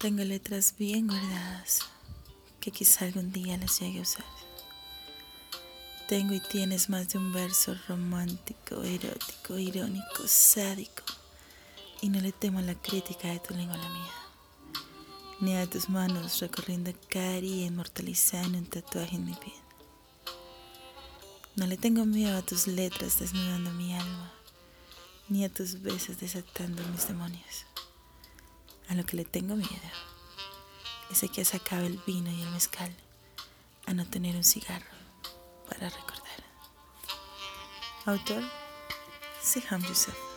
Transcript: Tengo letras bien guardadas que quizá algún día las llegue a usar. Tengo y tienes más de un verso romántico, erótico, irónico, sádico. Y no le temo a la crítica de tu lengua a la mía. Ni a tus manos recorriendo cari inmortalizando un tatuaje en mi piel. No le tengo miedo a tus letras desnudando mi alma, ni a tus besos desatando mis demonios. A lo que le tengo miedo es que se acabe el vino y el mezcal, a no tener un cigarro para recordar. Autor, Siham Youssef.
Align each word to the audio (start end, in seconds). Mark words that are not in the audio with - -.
Tengo 0.00 0.24
letras 0.24 0.76
bien 0.78 1.08
guardadas 1.08 1.80
que 2.58 2.70
quizá 2.70 3.04
algún 3.04 3.32
día 3.32 3.58
las 3.58 3.78
llegue 3.80 3.98
a 3.98 4.02
usar. 4.02 4.24
Tengo 6.08 6.32
y 6.32 6.40
tienes 6.40 6.88
más 6.88 7.10
de 7.10 7.18
un 7.18 7.34
verso 7.34 7.76
romántico, 7.86 8.82
erótico, 8.82 9.58
irónico, 9.58 10.26
sádico. 10.26 11.02
Y 12.00 12.08
no 12.08 12.18
le 12.18 12.32
temo 12.32 12.60
a 12.60 12.62
la 12.62 12.76
crítica 12.76 13.28
de 13.28 13.40
tu 13.40 13.52
lengua 13.52 13.74
a 13.74 13.78
la 13.78 13.88
mía. 13.90 14.14
Ni 15.40 15.56
a 15.58 15.68
tus 15.68 15.90
manos 15.90 16.40
recorriendo 16.40 16.94
cari 17.10 17.64
inmortalizando 17.64 18.56
un 18.56 18.64
tatuaje 18.64 19.16
en 19.16 19.26
mi 19.26 19.34
piel. 19.34 19.52
No 21.56 21.66
le 21.66 21.76
tengo 21.76 22.06
miedo 22.06 22.38
a 22.38 22.42
tus 22.42 22.66
letras 22.66 23.20
desnudando 23.20 23.70
mi 23.72 23.92
alma, 23.92 24.32
ni 25.28 25.44
a 25.44 25.52
tus 25.52 25.82
besos 25.82 26.18
desatando 26.18 26.82
mis 26.88 27.06
demonios. 27.06 27.66
A 28.90 28.94
lo 28.94 29.06
que 29.06 29.16
le 29.16 29.24
tengo 29.24 29.54
miedo 29.54 29.70
es 31.12 31.24
que 31.30 31.44
se 31.44 31.56
acabe 31.56 31.86
el 31.86 31.98
vino 32.08 32.28
y 32.28 32.42
el 32.42 32.50
mezcal, 32.50 32.92
a 33.86 33.94
no 33.94 34.04
tener 34.04 34.34
un 34.34 34.42
cigarro 34.42 34.90
para 35.68 35.88
recordar. 35.88 36.44
Autor, 38.06 38.42
Siham 39.40 39.80
Youssef. 39.82 40.29